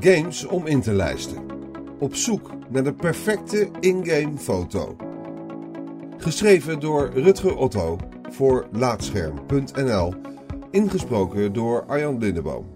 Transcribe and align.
Games 0.00 0.44
om 0.44 0.66
in 0.66 0.80
te 0.80 0.92
lijsten. 0.92 1.46
Op 1.98 2.14
zoek 2.14 2.70
naar 2.70 2.84
de 2.84 2.94
perfecte 2.94 3.70
in-game 3.80 4.38
foto. 4.38 4.96
Geschreven 6.16 6.80
door 6.80 7.10
Rutger 7.12 7.56
Otto 7.56 7.98
voor 8.30 8.68
Laatscherm.nl. 8.72 10.14
Ingesproken 10.70 11.52
door 11.52 11.86
Arjan 11.86 12.18
Lindeboom. 12.18 12.66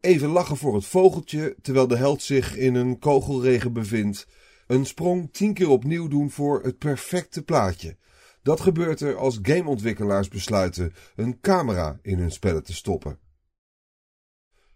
Even 0.00 0.28
lachen 0.28 0.56
voor 0.56 0.74
het 0.74 0.86
vogeltje 0.86 1.56
terwijl 1.62 1.88
de 1.88 1.96
held 1.96 2.22
zich 2.22 2.56
in 2.56 2.74
een 2.74 2.98
kogelregen 2.98 3.72
bevindt. 3.72 4.26
Een 4.66 4.86
sprong 4.86 5.32
tien 5.32 5.54
keer 5.54 5.68
opnieuw 5.68 6.08
doen 6.08 6.30
voor 6.30 6.62
het 6.62 6.78
perfecte 6.78 7.42
plaatje. 7.42 7.96
Dat 8.42 8.60
gebeurt 8.60 9.00
er 9.00 9.16
als 9.16 9.38
gameontwikkelaars 9.42 10.28
besluiten 10.28 10.92
een 11.16 11.40
camera 11.40 11.98
in 12.02 12.18
hun 12.18 12.32
spellen 12.32 12.64
te 12.64 12.74
stoppen. 12.74 13.22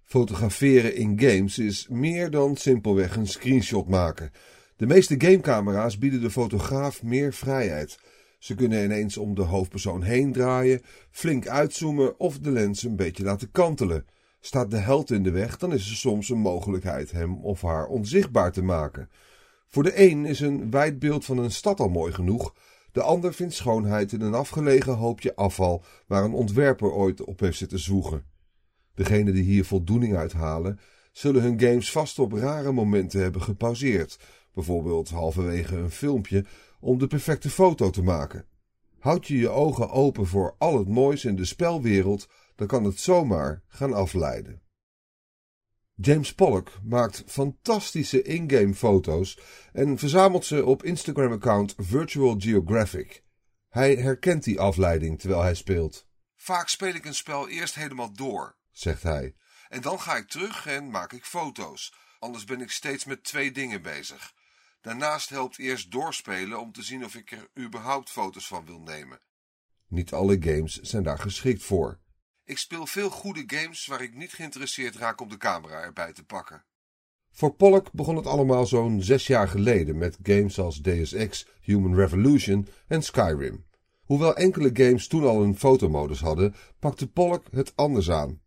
Fotograferen 0.09 0.95
in 0.95 1.21
games 1.21 1.59
is 1.59 1.87
meer 1.89 2.31
dan 2.31 2.57
simpelweg 2.57 3.17
een 3.17 3.27
screenshot 3.27 3.89
maken. 3.89 4.31
De 4.77 4.87
meeste 4.87 5.15
gamecamera's 5.19 5.99
bieden 5.99 6.21
de 6.21 6.31
fotograaf 6.31 7.03
meer 7.03 7.33
vrijheid. 7.33 7.99
Ze 8.39 8.55
kunnen 8.55 8.85
ineens 8.85 9.17
om 9.17 9.35
de 9.35 9.43
hoofdpersoon 9.43 10.03
heen 10.03 10.33
draaien, 10.33 10.81
flink 11.11 11.49
uitzoomen 11.49 12.21
of 12.21 12.39
de 12.39 12.51
lens 12.51 12.83
een 12.83 12.97
beetje 12.97 13.23
laten 13.23 13.51
kantelen. 13.51 14.07
Staat 14.41 14.71
de 14.71 14.77
held 14.77 15.11
in 15.11 15.23
de 15.23 15.31
weg, 15.31 15.59
dan 15.59 15.73
is 15.73 15.91
er 15.91 15.97
soms 15.97 16.29
een 16.29 16.39
mogelijkheid 16.39 17.11
hem 17.11 17.37
of 17.45 17.63
haar 17.63 17.87
onzichtbaar 17.87 18.53
te 18.53 18.63
maken. 18.63 19.11
Voor 19.67 19.83
de 19.83 20.01
een 20.01 20.25
is 20.25 20.41
een 20.41 20.71
wijd 20.71 20.99
beeld 20.99 21.25
van 21.25 21.39
een 21.39 21.51
stad 21.53 21.81
al 21.81 21.89
mooi 21.89 22.13
genoeg, 22.13 22.55
de 22.93 23.03
ander 23.03 23.35
vindt 23.35 23.55
schoonheid 23.55 24.13
in 24.13 24.21
een 24.21 24.35
afgelegen 24.35 24.95
hoopje 24.95 25.37
afval 25.37 25.85
waar 26.07 26.25
een 26.25 26.33
ontwerper 26.33 26.93
ooit 26.93 27.25
op 27.25 27.41
heeft 27.41 27.59
zitten 27.59 27.79
zwoegen. 27.79 28.37
Degenen 28.99 29.35
die 29.35 29.43
hier 29.43 29.65
voldoening 29.65 30.17
uithalen, 30.17 30.81
zullen 31.13 31.43
hun 31.43 31.61
games 31.61 31.93
vast 31.93 32.19
op 32.19 32.33
rare 32.33 32.73
momenten 32.73 33.21
hebben 33.21 33.43
gepauzeerd, 33.43 34.19
bijvoorbeeld 34.55 35.09
halverwege 35.09 35.77
een 35.77 35.91
filmpje, 35.91 36.45
om 36.81 36.99
de 36.99 37.07
perfecte 37.07 37.51
foto 37.51 37.91
te 37.91 38.03
maken. 38.03 38.47
Houd 38.99 39.27
je 39.27 39.37
je 39.37 39.49
ogen 39.49 39.91
open 39.91 40.27
voor 40.27 40.55
al 40.59 40.79
het 40.79 40.89
moois 40.89 41.25
in 41.25 41.37
de 41.37 41.45
spelwereld, 41.45 42.29
dan 42.55 42.67
kan 42.67 42.85
het 42.85 43.01
zomaar 43.01 43.63
gaan 43.69 43.93
afleiden. 43.93 44.63
James 45.95 46.35
Pollock 46.35 46.73
maakt 46.83 47.23
fantastische 47.27 48.23
in-game 48.23 48.75
foto's 48.75 49.39
en 49.73 49.99
verzamelt 49.99 50.45
ze 50.45 50.65
op 50.65 50.85
Instagram-account 50.85 51.75
Virtual 51.77 52.35
Geographic. 52.39 53.23
Hij 53.69 53.95
herkent 53.95 54.45
die 54.45 54.61
afleiding 54.61 55.21
terwijl 55.21 55.43
hij 55.43 55.55
speelt. 55.55 56.07
Vaak 56.35 56.69
speel 56.69 56.95
ik 56.95 57.05
een 57.05 57.15
spel 57.15 57.49
eerst 57.49 57.75
helemaal 57.75 58.13
door, 58.13 58.58
zegt 58.79 59.03
hij. 59.03 59.35
En 59.69 59.81
dan 59.81 60.01
ga 60.01 60.17
ik 60.17 60.29
terug 60.29 60.67
en 60.67 60.91
maak 60.91 61.13
ik 61.13 61.25
foto's. 61.25 61.95
Anders 62.19 62.45
ben 62.45 62.61
ik 62.61 62.71
steeds 62.71 63.05
met 63.05 63.25
twee 63.25 63.53
dingen 63.53 63.83
bezig. 63.83 64.33
Daarnaast 64.81 65.29
helpt 65.29 65.59
eerst 65.59 65.91
doorspelen 65.91 66.61
om 66.61 66.73
te 66.73 66.83
zien 66.83 67.05
of 67.05 67.15
ik 67.15 67.33
er 67.33 67.65
überhaupt 67.65 68.11
foto's 68.11 68.47
van 68.47 68.65
wil 68.65 68.81
nemen. 68.81 69.21
Niet 69.87 70.13
alle 70.13 70.37
games 70.41 70.81
zijn 70.81 71.03
daar 71.03 71.19
geschikt 71.19 71.63
voor. 71.63 72.01
Ik 72.45 72.59
speel 72.59 72.87
veel 72.87 73.11
goede 73.11 73.43
games 73.47 73.87
waar 73.87 74.03
ik 74.03 74.15
niet 74.15 74.33
geïnteresseerd 74.33 74.97
raak 74.97 75.21
om 75.21 75.29
de 75.29 75.37
camera 75.37 75.81
erbij 75.81 76.13
te 76.13 76.25
pakken. 76.25 76.65
Voor 77.31 77.55
Pollock 77.55 77.93
begon 77.93 78.17
het 78.17 78.27
allemaal 78.27 78.67
zo'n 78.67 79.03
zes 79.03 79.27
jaar 79.27 79.49
geleden 79.49 79.99
met 79.99 80.19
games 80.23 80.59
als 80.59 80.81
Deus 80.81 81.13
Ex, 81.13 81.47
Human 81.61 81.95
Revolution 81.95 82.69
en 82.87 83.03
Skyrim. 83.03 83.67
Hoewel 84.05 84.37
enkele 84.37 84.71
games 84.73 85.09
toen 85.09 85.25
al 85.25 85.43
een 85.43 85.59
fotomodus 85.59 86.21
hadden, 86.21 86.55
pakte 86.79 87.11
Pollock 87.11 87.47
het 87.51 87.77
anders 87.77 88.11
aan. 88.11 88.41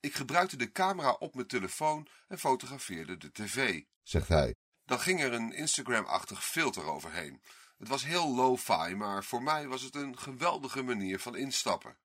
Ik 0.00 0.14
gebruikte 0.14 0.56
de 0.56 0.72
camera 0.72 1.16
op 1.18 1.34
mijn 1.34 1.46
telefoon 1.46 2.06
en 2.28 2.38
fotografeerde 2.38 3.16
de 3.16 3.32
tv, 3.32 3.82
zegt 4.02 4.28
hij. 4.28 4.54
Dan 4.84 5.00
ging 5.00 5.20
er 5.20 5.32
een 5.32 5.52
Instagram-achtig 5.52 6.44
filter 6.44 6.84
overheen. 6.84 7.40
Het 7.78 7.88
was 7.88 8.04
heel 8.04 8.34
lo-fi, 8.34 8.94
maar 8.94 9.24
voor 9.24 9.42
mij 9.42 9.68
was 9.68 9.82
het 9.82 9.94
een 9.94 10.18
geweldige 10.18 10.82
manier 10.82 11.18
van 11.18 11.36
instappen. 11.36 11.96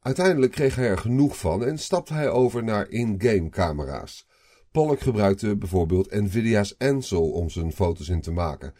Uiteindelijk 0.00 0.52
kreeg 0.52 0.74
hij 0.74 0.88
er 0.88 0.98
genoeg 0.98 1.38
van 1.38 1.64
en 1.64 1.78
stapte 1.78 2.14
hij 2.14 2.28
over 2.30 2.64
naar 2.64 2.88
in-game 2.88 3.48
camera's. 3.48 4.26
Pollock 4.70 5.00
gebruikte 5.00 5.56
bijvoorbeeld 5.56 6.10
Nvidia's 6.10 6.74
Ansel 6.78 7.30
om 7.30 7.50
zijn 7.50 7.72
foto's 7.72 8.08
in 8.08 8.20
te 8.20 8.32
maken. 8.32 8.74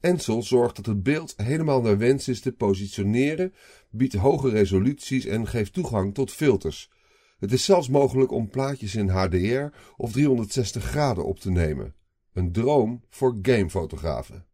Ansel 0.00 0.42
zorgt 0.42 0.76
dat 0.76 0.86
het 0.86 1.02
beeld 1.02 1.34
helemaal 1.36 1.80
naar 1.80 1.98
wens 1.98 2.28
is 2.28 2.40
te 2.40 2.52
positioneren, 2.52 3.54
biedt 3.90 4.14
hoge 4.14 4.50
resoluties 4.50 5.24
en 5.24 5.46
geeft 5.46 5.72
toegang 5.72 6.14
tot 6.14 6.32
filters. 6.32 6.90
Het 7.40 7.52
is 7.52 7.64
zelfs 7.64 7.88
mogelijk 7.88 8.30
om 8.30 8.50
plaatjes 8.50 8.94
in 8.94 9.08
HDR 9.08 9.76
of 9.96 10.12
360 10.12 10.84
graden 10.84 11.24
op 11.24 11.38
te 11.38 11.50
nemen. 11.50 11.94
Een 12.32 12.52
droom 12.52 13.04
voor 13.08 13.38
gamefotografen. 13.42 14.46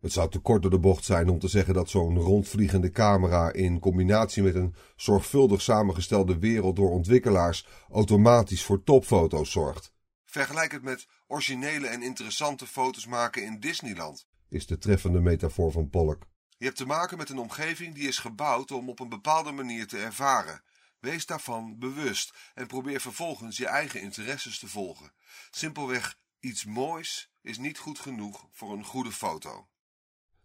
Het 0.00 0.12
zou 0.12 0.30
te 0.30 0.38
kort 0.38 0.62
door 0.62 0.70
de 0.70 0.78
bocht 0.78 1.04
zijn 1.04 1.28
om 1.28 1.38
te 1.38 1.48
zeggen 1.48 1.74
dat 1.74 1.90
zo'n 1.90 2.18
rondvliegende 2.18 2.90
camera 2.90 3.52
in 3.52 3.78
combinatie 3.78 4.42
met 4.42 4.54
een 4.54 4.74
zorgvuldig 4.96 5.62
samengestelde 5.62 6.38
wereld 6.38 6.76
door 6.76 6.90
ontwikkelaars 6.90 7.66
automatisch 7.90 8.64
voor 8.64 8.82
topfoto's 8.82 9.50
zorgt. 9.50 9.92
Vergelijk 10.24 10.72
het 10.72 10.82
met 10.82 11.06
originele 11.26 11.86
en 11.86 12.02
interessante 12.02 12.66
foto's 12.66 13.06
maken 13.06 13.44
in 13.44 13.60
Disneyland, 13.60 14.26
is 14.48 14.66
de 14.66 14.78
treffende 14.78 15.20
metafoor 15.20 15.72
van 15.72 15.90
Pollock. 15.90 16.26
Je 16.58 16.64
hebt 16.64 16.76
te 16.76 16.86
maken 16.86 17.18
met 17.18 17.28
een 17.28 17.38
omgeving 17.38 17.94
die 17.94 18.08
is 18.08 18.18
gebouwd 18.18 18.70
om 18.70 18.88
op 18.88 19.00
een 19.00 19.08
bepaalde 19.08 19.52
manier 19.52 19.86
te 19.86 19.98
ervaren. 19.98 20.62
Wees 21.00 21.26
daarvan 21.26 21.78
bewust 21.78 22.34
en 22.54 22.66
probeer 22.66 23.00
vervolgens 23.00 23.56
je 23.56 23.66
eigen 23.66 24.00
interesses 24.00 24.58
te 24.58 24.68
volgen. 24.68 25.12
Simpelweg 25.50 26.18
iets 26.40 26.64
moois 26.64 27.30
is 27.42 27.58
niet 27.58 27.78
goed 27.78 27.98
genoeg 27.98 28.48
voor 28.52 28.72
een 28.72 28.84
goede 28.84 29.12
foto. 29.12 29.68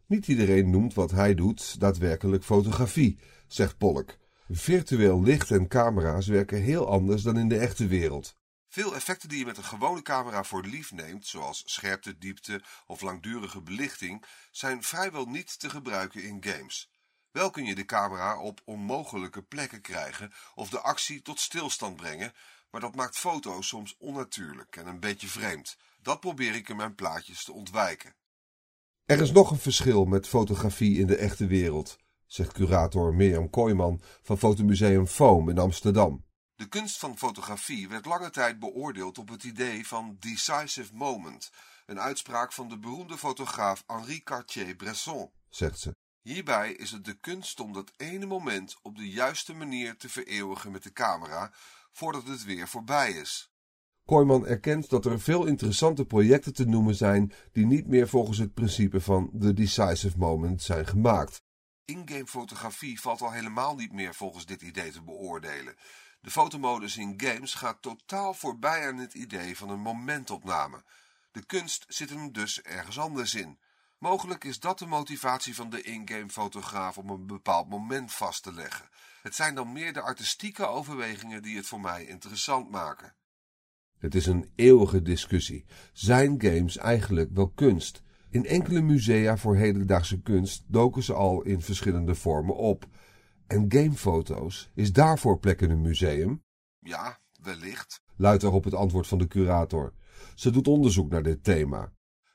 Niet 0.06 0.28
iedereen 0.28 0.69
noemt 0.69 0.94
wat 0.94 1.12
hij 1.12 1.36
doet 1.36 1.80
daadwerkelijk 1.80 2.44
fotografie, 2.44 3.19
zegt 3.47 3.78
Pollock. 3.78 4.18
Virtueel 4.50 5.24
licht 5.24 5.52
en 5.52 5.68
camera's 5.68 6.28
werken 6.28 6.62
heel 6.62 6.88
anders 6.88 7.22
dan 7.22 7.38
in 7.38 7.47
de 7.47 7.58
echte 7.58 7.88
wereld. 7.88 8.36
Veel 8.68 8.96
effecten 8.96 9.30
die 9.30 9.38
je 9.38 9.46
met 9.46 9.58
een 9.58 9.63
gewone 9.63 10.02
camera 10.02 10.44
voor 10.44 10.66
lief 10.66 10.92
neemt, 10.92 11.28
zoals 11.28 11.63
scherpte, 11.66 12.18
diepte 12.18 12.62
of 12.86 13.02
langdurige 13.02 13.62
belichting, 13.62 14.25
zijn 14.52 14.84
vrijwel 14.84 15.25
niet 15.25 15.59
te 15.59 15.69
gebruiken 15.69 16.24
in 16.24 16.44
games. 16.44 16.90
Wel 17.33 17.49
kun 17.49 17.66
je 17.66 17.75
de 17.75 17.85
camera 17.85 18.39
op 18.39 18.61
onmogelijke 18.66 19.41
plekken 19.41 19.81
krijgen 19.81 20.31
of 20.55 20.69
de 20.69 20.79
actie 20.79 21.21
tot 21.21 21.39
stilstand 21.39 21.95
brengen, 21.95 22.33
maar 22.71 22.81
dat 22.81 22.95
maakt 22.95 23.17
foto's 23.17 23.67
soms 23.67 23.95
onnatuurlijk 23.97 24.75
en 24.75 24.88
een 24.88 24.99
beetje 24.99 25.27
vreemd. 25.27 25.77
Dat 26.01 26.19
probeer 26.19 26.55
ik 26.55 26.69
in 26.69 26.75
mijn 26.75 26.95
plaatjes 26.95 27.44
te 27.44 27.51
ontwijken. 27.51 28.16
Er 29.05 29.21
is 29.21 29.31
nog 29.31 29.51
een 29.51 29.59
verschil 29.59 30.05
met 30.05 30.27
fotografie 30.27 30.99
in 30.99 31.07
de 31.07 31.16
echte 31.16 31.47
wereld, 31.47 31.97
zegt 32.25 32.53
curator 32.53 33.13
Mirjam 33.13 33.50
Kooijman 33.50 34.01
van 34.21 34.38
Fotomuseum 34.38 35.07
Foam 35.07 35.50
in 35.50 35.57
Amsterdam. 35.57 36.25
De 36.55 36.67
kunst 36.67 36.97
van 36.97 37.17
fotografie 37.17 37.89
werd 37.89 38.05
lange 38.05 38.29
tijd 38.29 38.59
beoordeeld 38.59 39.17
op 39.17 39.29
het 39.29 39.44
idee 39.44 39.88
van 39.88 40.17
decisive 40.19 40.94
moment, 40.94 41.51
een 41.85 42.00
uitspraak 42.00 42.51
van 42.51 42.69
de 42.69 42.79
beroemde 42.79 43.17
fotograaf 43.17 43.83
Henri 43.88 44.23
Cartier-Bresson, 44.23 45.31
zegt 45.50 45.79
ze. 45.79 45.95
Hierbij 46.23 46.72
is 46.72 46.91
het 46.91 47.06
de 47.06 47.13
kunst 47.13 47.59
om 47.59 47.73
dat 47.73 47.94
ene 47.97 48.25
moment 48.25 48.75
op 48.81 48.95
de 48.95 49.09
juiste 49.09 49.53
manier 49.53 49.97
te 49.97 50.09
vereeuwigen 50.09 50.72
met 50.72 50.84
de 50.84 50.91
camera, 50.91 51.51
voordat 51.91 52.28
het 52.28 52.44
weer 52.44 52.67
voorbij 52.67 53.11
is. 53.11 53.51
Kooijman 54.06 54.47
erkent 54.47 54.89
dat 54.89 55.06
er 55.06 55.19
veel 55.19 55.45
interessante 55.45 56.06
projecten 56.06 56.53
te 56.53 56.66
noemen 56.66 56.95
zijn 56.95 57.33
die 57.51 57.66
niet 57.66 57.88
meer 57.88 58.07
volgens 58.07 58.38
het 58.38 58.53
principe 58.53 59.01
van 59.01 59.31
the 59.39 59.53
decisive 59.53 60.17
moment 60.17 60.62
zijn 60.62 60.88
gemaakt. 60.88 61.44
In-game 61.85 62.28
fotografie 62.28 63.00
valt 63.00 63.22
al 63.22 63.31
helemaal 63.31 63.75
niet 63.75 63.91
meer 63.91 64.16
volgens 64.16 64.45
dit 64.45 64.62
idee 64.62 64.92
te 64.92 65.03
beoordelen. 65.03 65.75
De 66.21 66.31
fotomodus 66.31 66.98
in 66.98 67.13
games 67.18 67.53
gaat 67.53 67.81
totaal 67.81 68.33
voorbij 68.33 68.88
aan 68.88 68.98
het 68.98 69.13
idee 69.13 69.57
van 69.57 69.69
een 69.69 69.80
momentopname. 69.80 70.83
De 71.31 71.45
kunst 71.45 71.86
zit 71.88 72.09
hem 72.09 72.31
dus 72.31 72.62
ergens 72.62 73.00
anders 73.00 73.36
in. 73.36 73.59
Mogelijk 74.03 74.44
is 74.44 74.59
dat 74.59 74.79
de 74.79 74.85
motivatie 74.85 75.55
van 75.55 75.69
de 75.69 75.81
in-game 75.81 76.29
fotograaf 76.29 76.97
om 76.97 77.09
een 77.09 77.27
bepaald 77.27 77.69
moment 77.69 78.13
vast 78.13 78.44
te 78.44 78.53
leggen. 78.53 78.85
Het 79.21 79.35
zijn 79.35 79.55
dan 79.55 79.71
meer 79.71 79.94
de 79.94 80.01
artistieke 80.01 80.67
overwegingen 80.67 81.41
die 81.41 81.55
het 81.55 81.65
voor 81.65 81.79
mij 81.79 82.05
interessant 82.05 82.69
maken. 82.69 83.15
Het 83.97 84.15
is 84.15 84.25
een 84.25 84.51
eeuwige 84.55 85.01
discussie. 85.01 85.65
Zijn 85.94 86.41
games 86.41 86.77
eigenlijk 86.77 87.29
wel 87.33 87.50
kunst? 87.50 88.01
In 88.29 88.45
enkele 88.45 88.81
musea 88.81 89.38
voor 89.38 89.55
hedendaagse 89.55 90.21
kunst 90.21 90.63
doken 90.67 91.03
ze 91.03 91.13
al 91.13 91.41
in 91.41 91.61
verschillende 91.61 92.15
vormen 92.15 92.55
op. 92.55 92.85
En 93.47 93.65
gamefoto's, 93.71 94.69
is 94.75 94.94
daarvoor 94.94 95.39
plek 95.39 95.61
in 95.61 95.69
een 95.69 95.81
museum? 95.81 96.44
Ja, 96.79 97.19
wellicht, 97.41 98.01
luidt 98.15 98.44
erop 98.44 98.63
het 98.63 98.73
antwoord 98.73 99.07
van 99.07 99.17
de 99.17 99.27
curator. 99.27 99.94
Ze 100.35 100.50
doet 100.50 100.67
onderzoek 100.67 101.09
naar 101.09 101.23
dit 101.23 101.44
thema. 101.44 101.94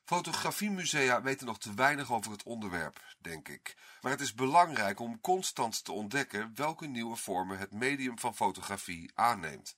Fotografiemusea 0.08 1.22
weten 1.22 1.46
nog 1.46 1.58
te 1.58 1.74
weinig 1.74 2.12
over 2.12 2.32
het 2.32 2.42
onderwerp, 2.42 3.00
denk 3.20 3.48
ik. 3.48 3.76
Maar 4.00 4.12
het 4.12 4.20
is 4.20 4.34
belangrijk 4.34 5.00
om 5.00 5.20
constant 5.20 5.84
te 5.84 5.92
ontdekken 5.92 6.52
welke 6.54 6.86
nieuwe 6.86 7.16
vormen 7.16 7.58
het 7.58 7.72
medium 7.72 8.18
van 8.18 8.34
fotografie 8.34 9.10
aanneemt. 9.14 9.76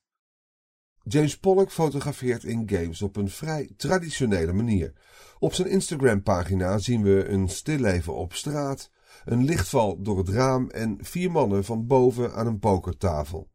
James 1.02 1.38
Pollock 1.38 1.72
fotografeert 1.72 2.44
in 2.44 2.68
games 2.68 3.02
op 3.02 3.16
een 3.16 3.30
vrij 3.30 3.70
traditionele 3.76 4.52
manier. 4.52 4.92
Op 5.38 5.54
zijn 5.54 5.68
Instagram-pagina 5.68 6.78
zien 6.78 7.02
we 7.02 7.28
een 7.28 7.48
stilleven 7.48 8.14
op 8.14 8.34
straat, 8.34 8.90
een 9.24 9.44
lichtval 9.44 10.02
door 10.02 10.18
het 10.18 10.28
raam 10.28 10.70
en 10.70 10.98
vier 11.00 11.30
mannen 11.30 11.64
van 11.64 11.86
boven 11.86 12.34
aan 12.34 12.46
een 12.46 12.58
pokertafel. 12.58 13.50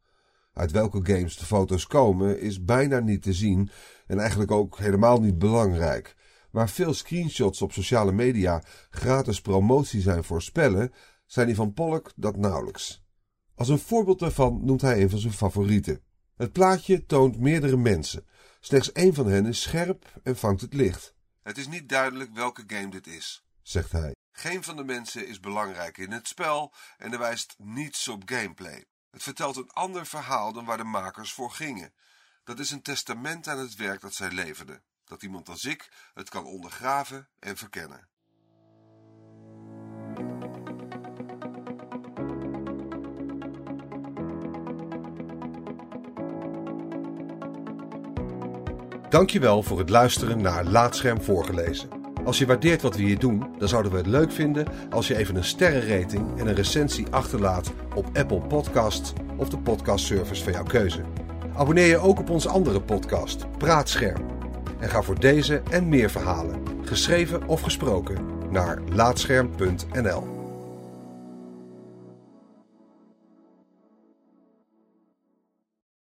Uit 0.54 0.72
welke 0.72 1.00
games 1.04 1.38
de 1.38 1.46
foto's 1.46 1.88
komen 1.88 2.40
is 2.40 2.64
bijna 2.64 3.00
niet 3.00 3.22
te 3.22 3.34
zien 3.34 3.70
en 4.08 4.20
eigenlijk 4.20 4.52
ook 4.52 4.78
helemaal 4.78 5.20
niet 5.20 5.38
belangrijk. 5.38 6.16
Waar 6.56 6.70
veel 6.70 6.94
screenshots 6.94 7.62
op 7.62 7.72
sociale 7.72 8.12
media 8.12 8.64
gratis 8.90 9.42
promotie 9.42 10.02
zijn 10.02 10.24
voor 10.24 10.42
spellen, 10.42 10.94
zijn 11.26 11.48
die 11.48 11.56
van 11.56 11.74
Pollock 11.74 12.12
dat 12.16 12.36
nauwelijks. 12.36 13.04
Als 13.56 13.70
een 13.70 13.80
voorbeeld 13.80 14.20
daarvan 14.20 14.66
noemt 14.66 14.82
hij 14.82 15.02
een 15.02 15.10
van 15.10 15.20
zijn 15.20 15.34
favorieten. 15.34 16.04
Het 16.36 16.52
plaatje 16.52 17.06
toont 17.06 17.40
meerdere 17.40 17.78
mensen. 17.78 18.28
Slechts 18.60 18.92
één 18.92 19.14
van 19.14 19.28
hen 19.28 19.46
is 19.46 19.62
scherp 19.62 20.20
en 20.24 20.38
vangt 20.38 20.62
het 20.62 20.74
licht. 20.74 21.16
Het 21.44 21.58
is 21.58 21.68
niet 21.68 21.90
duidelijk 21.90 22.34
welke 22.34 22.64
game 22.68 22.90
dit 22.90 23.08
is, 23.08 23.46
zegt 23.62 23.92
hij. 23.92 24.16
Geen 24.32 24.64
van 24.64 24.76
de 24.76 24.84
mensen 24.84 25.28
is 25.28 25.40
belangrijk 25.40 25.98
in 25.98 26.12
het 26.12 26.28
spel 26.28 26.74
en 26.98 27.14
er 27.14 27.20
wijst 27.20 27.56
niets 27.58 28.08
op 28.08 28.22
gameplay. 28.26 28.86
Het 29.12 29.24
vertelt 29.24 29.56
een 29.56 29.72
ander 29.72 30.06
verhaal 30.06 30.54
dan 30.54 30.66
waar 30.66 30.78
de 30.78 30.84
makers 30.84 31.34
voor 31.34 31.52
gingen. 31.52 31.94
Dat 32.44 32.60
is 32.60 32.72
een 32.72 32.82
testament 32.82 33.48
aan 33.48 33.60
het 33.60 33.76
werk 33.76 34.02
dat 34.02 34.14
zij 34.14 34.32
leverden. 34.32 34.84
Dat 35.06 35.24
iemand 35.24 35.50
als 35.50 35.66
ik 35.66 35.90
het 36.14 36.30
kan 36.30 36.46
ondergraven 36.46 37.28
en 37.40 37.58
verkennen. 37.58 38.08
Dankjewel 49.10 49.64
voor 49.64 49.80
het 49.80 49.90
luisteren 49.90 50.42
naar 50.42 50.66
Laatscherm 50.66 51.22
voorgelezen. 51.22 51.90
Als 52.26 52.38
je 52.38 52.46
waardeert 52.46 52.82
wat 52.82 52.96
we 52.96 53.02
hier 53.02 53.20
doen, 53.20 53.56
dan 53.58 53.68
zouden 53.68 53.92
we 53.92 53.98
het 53.98 54.08
leuk 54.08 54.32
vinden 54.32 54.68
als 54.90 55.08
je 55.08 55.18
even 55.18 55.36
een 55.36 55.44
sterrenrating 55.44 56.40
en 56.40 56.48
een 56.48 56.56
recensie 56.56 57.08
achterlaat 57.10 57.72
op 57.96 58.18
Apple 58.18 58.42
Podcasts 58.42 59.14
of 59.38 59.50
de 59.50 59.58
podcastservice 59.58 60.44
van 60.44 60.54
jouw 60.54 60.64
keuze. 60.64 61.04
Abonneer 61.56 61.88
je 61.88 61.98
ook 61.98 62.20
op 62.20 62.30
onze 62.30 62.50
andere 62.50 62.82
podcast, 62.82 63.58
Praatscherm. 63.58 64.35
En 64.86 64.92
ga 64.92 65.02
voor 65.02 65.20
deze 65.20 65.62
en 65.72 65.90
meer 65.90 66.10
verhalen, 66.10 66.64
geschreven 66.84 67.48
of 67.48 67.62
gesproken, 67.62 68.18
naar 68.50 68.82
laatscherm.nl. 68.92 70.35